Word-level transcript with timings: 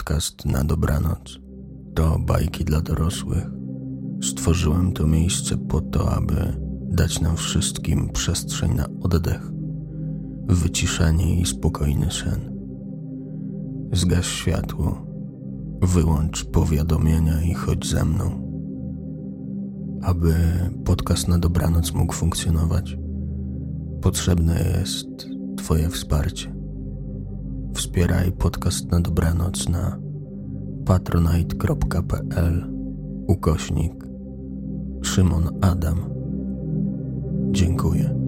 podcast 0.00 0.44
na 0.44 0.64
dobranoc. 0.64 1.38
To 1.94 2.18
bajki 2.18 2.64
dla 2.64 2.80
dorosłych. 2.80 3.46
Stworzyłem 4.22 4.92
to 4.92 5.06
miejsce 5.06 5.56
po 5.56 5.80
to, 5.80 6.12
aby 6.12 6.56
dać 6.90 7.20
nam 7.20 7.36
wszystkim 7.36 8.08
przestrzeń 8.08 8.74
na 8.74 8.86
oddech, 9.02 9.50
wyciszenie 10.46 11.40
i 11.40 11.46
spokojny 11.46 12.10
sen. 12.10 12.40
Zgaś 13.92 14.26
światło, 14.26 15.06
wyłącz 15.82 16.44
powiadomienia 16.44 17.42
i 17.42 17.54
chodź 17.54 17.86
ze 17.86 18.04
mną. 18.04 18.52
Aby 20.02 20.34
podcast 20.84 21.28
na 21.28 21.38
dobranoc 21.38 21.94
mógł 21.94 22.12
funkcjonować, 22.12 22.98
potrzebne 24.02 24.78
jest 24.78 25.28
Twoje 25.56 25.88
wsparcie. 25.88 26.59
Wspieraj 27.74 28.32
podcast 28.32 28.90
na 28.92 29.00
dobranoc 29.00 29.68
na 29.68 29.98
patronite.pl 30.86 32.72
ukośnik 33.26 33.92
Szymon 35.02 35.58
Adam. 35.60 35.98
Dziękuję. 37.52 38.19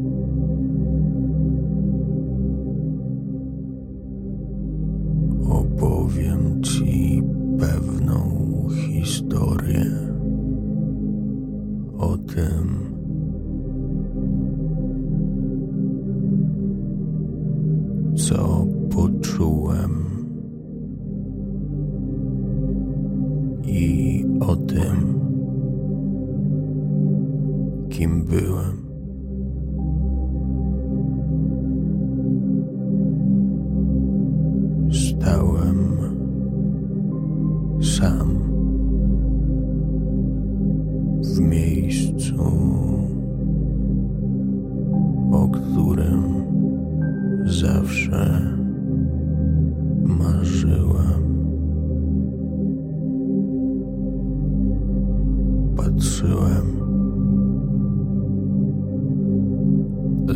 Patrzyłem 56.03 56.78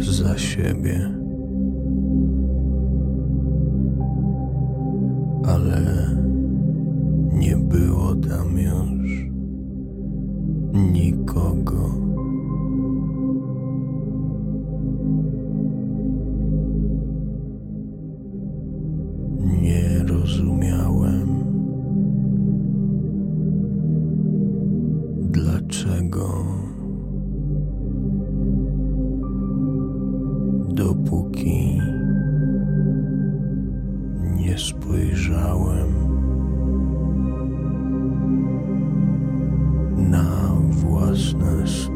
za 0.01 0.39
siebie, 0.39 1.11
consciousness 41.17 41.96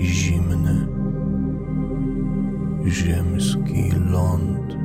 zimny 0.00 0.86
ziemski 2.86 3.90
ląd. 4.10 4.76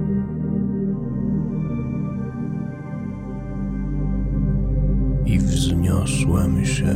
I 5.26 5.40
wzniosłem 5.40 6.66
się 6.66 6.96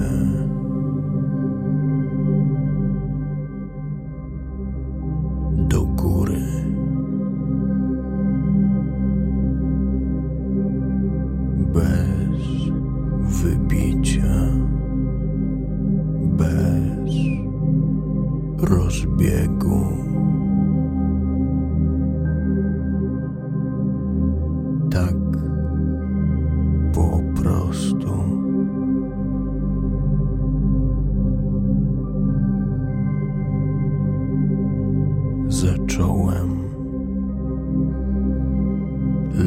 Zacząłem 35.55 36.49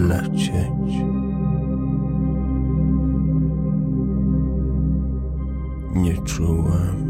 lecieć. 0.09 1.05
Nie 5.95 6.15
czułem 6.15 7.09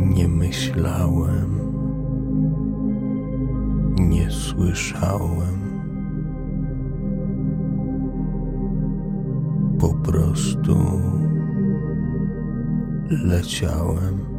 nie 0.00 0.28
myślałem, 0.28 1.50
nie 3.98 4.30
słyszałem. 4.30 5.64
Po 9.78 9.94
prostu 9.94 10.76
leciałem. 13.10 14.33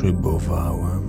Szybowałem. 0.00 1.07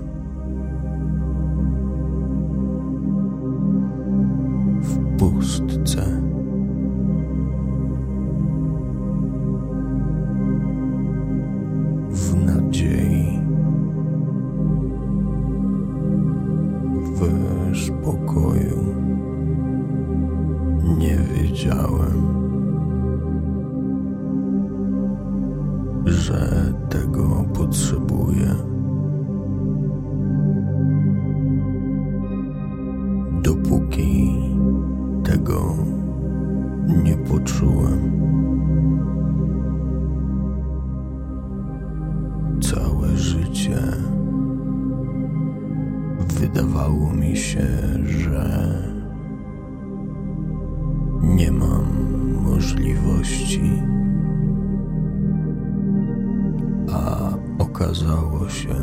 okazało 57.90 58.50
się, 58.50 58.76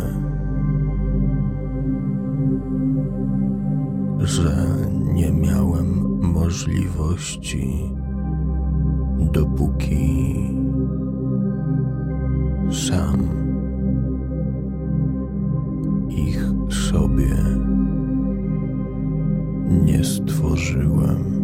że 4.19 4.67
nie 5.15 5.33
miałem 5.33 6.21
możliwości, 6.23 7.95
dopóki 9.33 10.35
sam 12.71 13.29
ich 16.09 16.43
sobie 16.91 17.37
nie 19.85 20.05
stworzyłem. 20.05 21.36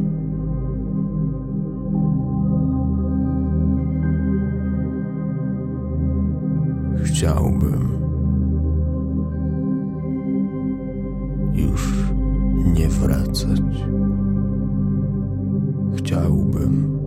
chciałbym. 7.22 7.88
Już 11.54 12.12
nie 12.74 12.88
wracać. 12.88 13.60
Chciałbym 15.96 16.98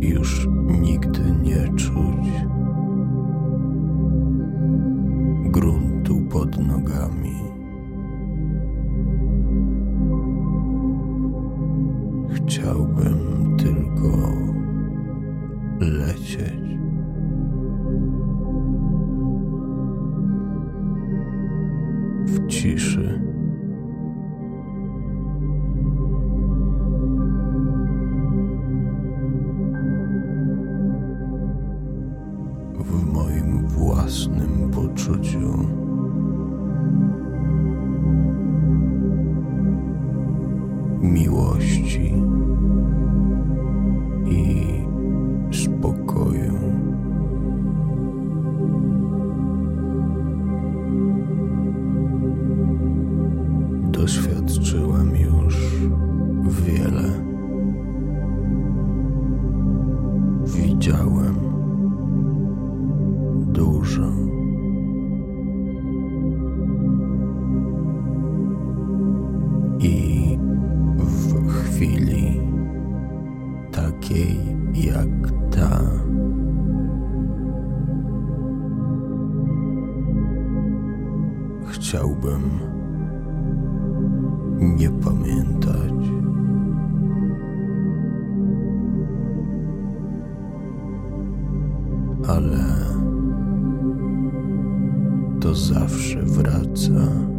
już 0.00 0.48
nigdy 0.80 1.20
nie 1.42 1.68
czuć 1.76 2.28
gruntu 5.44 6.20
pod 6.30 6.58
nogami. 6.58 7.59
ale 92.30 92.64
to 95.40 95.54
zawsze 95.54 96.22
wraca. 96.22 97.29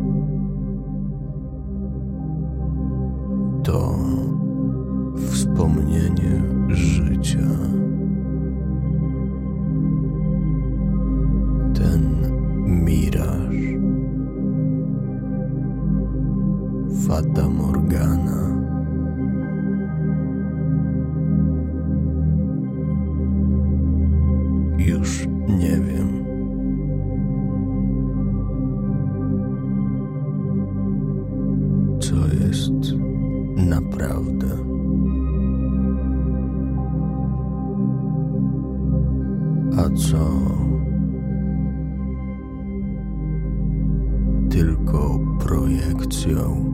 lekcją 45.91 46.73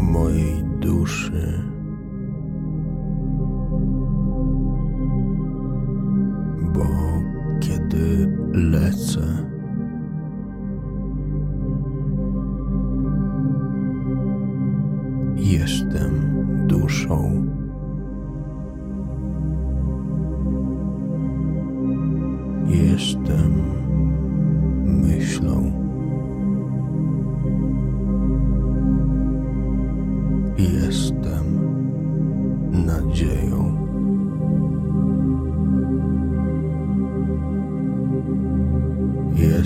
mojej 0.00 0.64
duszy. 0.80 1.75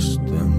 system. 0.00 0.50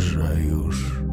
leżę 0.00 0.40
już. 0.40 1.09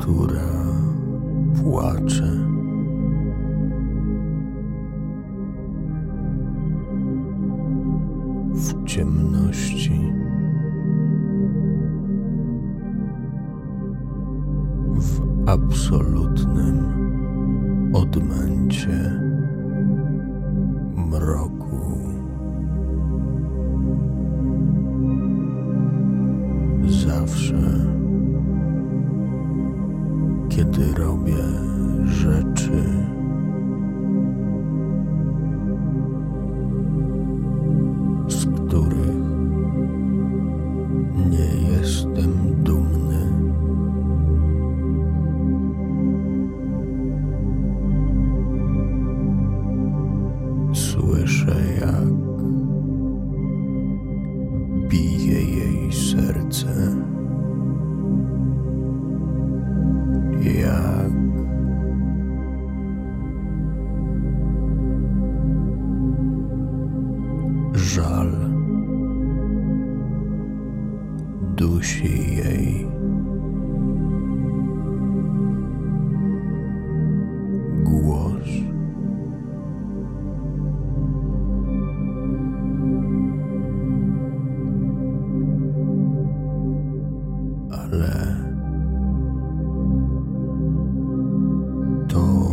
która 0.00 0.50
płacze. 1.62 2.53
todo. 92.14 92.43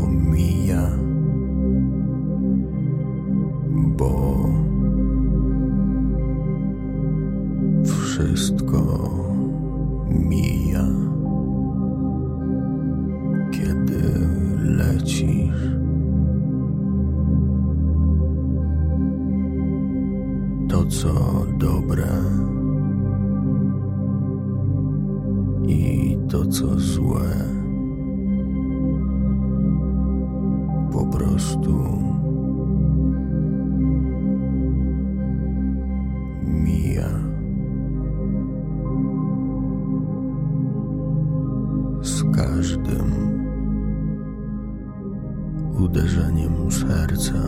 uderzeniem 45.80 46.72
serca, 46.72 47.44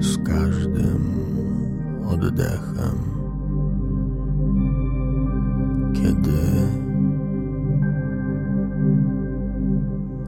z 0.00 0.18
każdym 0.18 1.14
oddechem, 2.08 2.98
kiedy 5.92 6.32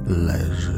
leży. 0.06 0.77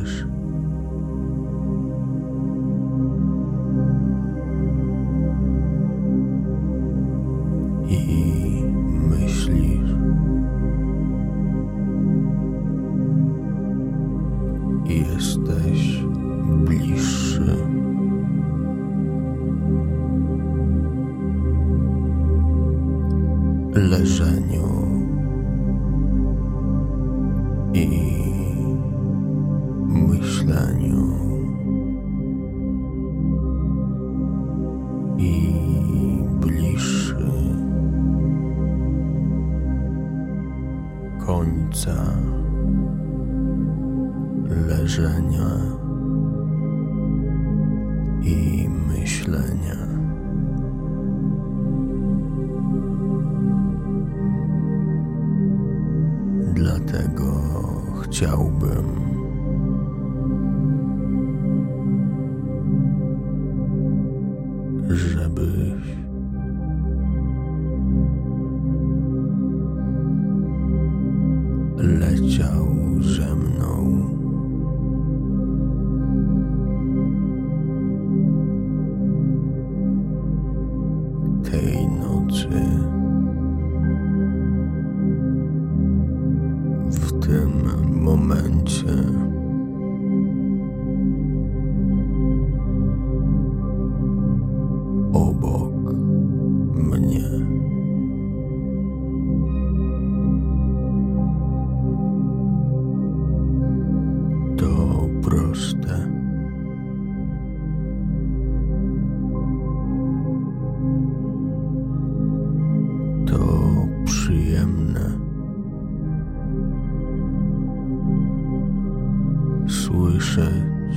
słyszeć 120.10 120.96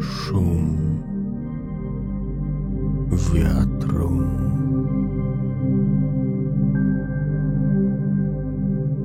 szum 0.00 0.76
wiatru. 3.34 4.10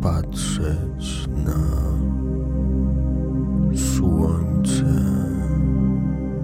Patrzeć 0.02 1.28
na 1.46 1.63
słońce 3.75 4.96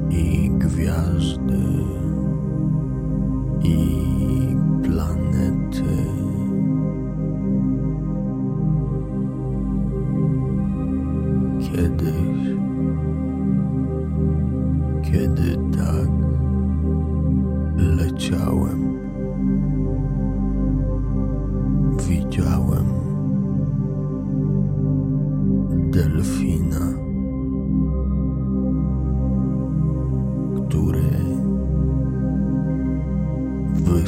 i 0.09 0.49
gwiazdy 0.49 1.63
i 3.63 3.98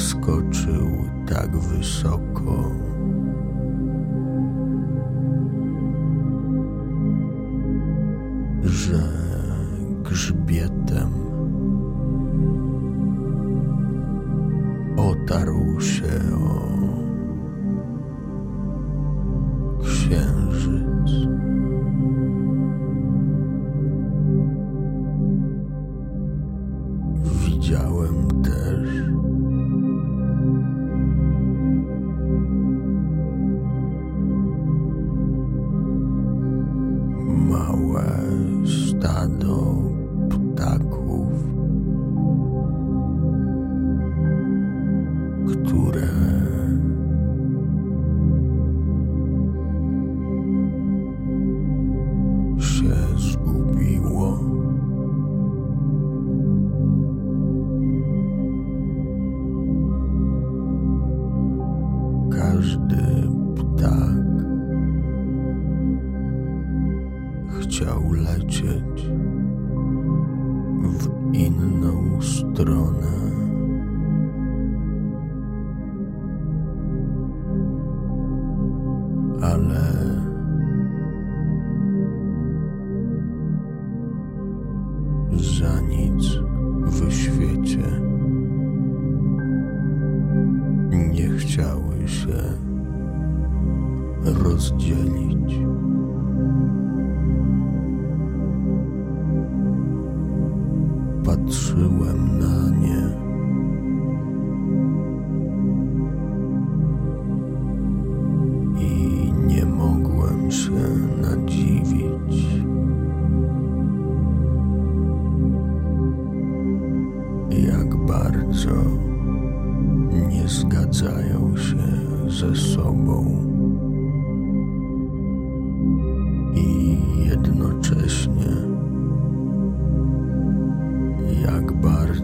skoczył 0.01 1.09
tak 1.27 1.57
wysoko. 1.57 2.90
za 85.61 85.81
nic 85.81 86.23
wyświetla. 86.81 87.40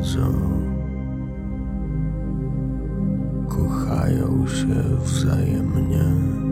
wiedzą. 0.08 0.32
Kochają 3.50 4.48
się 4.48 4.98
wzajemnie. 5.04 6.47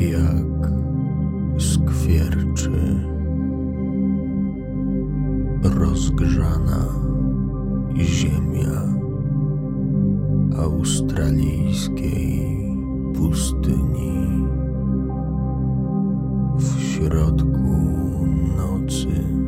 jak 0.00 0.72
skwierczy 1.58 2.70
rozgrzana 5.62 6.86
ziemia 7.98 8.94
australijskiej 10.56 12.56
pustyni 13.14 14.28
w 16.56 16.80
środku 16.80 17.78
nocy. 18.56 19.39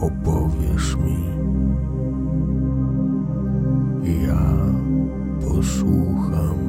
opowiesz 0.00 0.96
mi. 0.96 1.26
Ja 4.26 4.56
posłucham. 5.40 6.65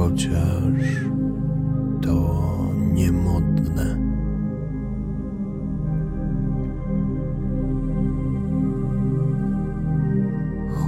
chociaż 0.00 0.84
to 2.02 2.16
niemodne. 2.94 3.96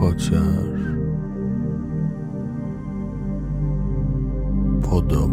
Chociaż 0.00 0.78
podobne. 4.90 5.31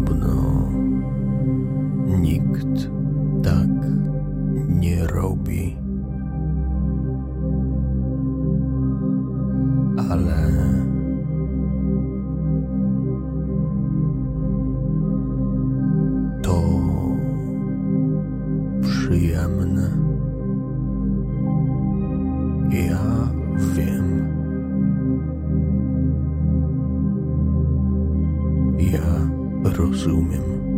я 28.90 29.30
разумен. 29.64 30.69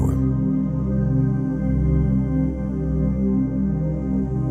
myślałem. 0.00 0.30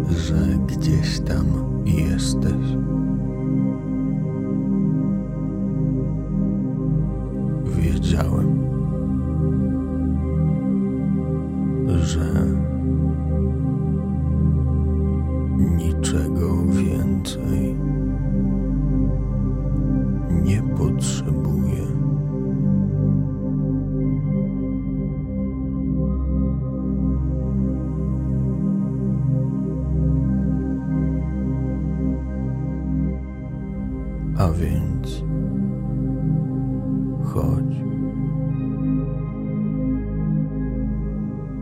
Że 0.10 0.58
gdzieś 0.68 1.20
tam 1.20 1.46
jesteś. 1.86 2.78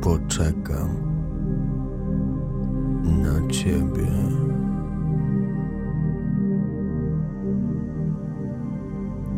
poczekam 0.08 0.90
na 3.24 3.48
ciebie. 3.48 4.12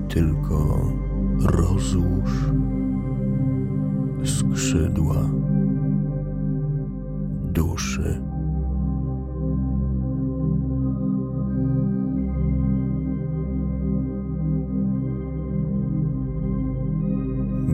Tylko 0.10 0.90
rozłóż 1.46 2.52
skrzydła 4.24 5.30
duszy. 7.54 8.22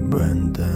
Będę 0.09 0.74